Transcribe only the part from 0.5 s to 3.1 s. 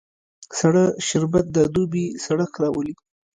سړه شربت د دوبی سړښت راولي